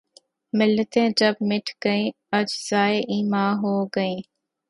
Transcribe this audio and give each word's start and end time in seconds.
ملتیں 0.53 1.09
جب 1.19 1.33
مٹ 1.49 1.65
گئیں‘ 1.83 2.09
اجزائے 2.37 2.97
ایماں 3.11 3.51
ہو 3.61 3.73
گئیں 3.95 4.19